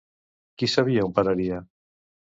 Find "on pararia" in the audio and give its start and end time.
1.09-1.63